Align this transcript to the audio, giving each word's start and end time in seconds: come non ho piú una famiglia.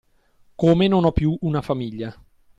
come 0.61 0.87
non 0.93 1.05
ho 1.05 1.11
piú 1.11 1.37
una 1.51 1.61
famiglia. 1.61 2.11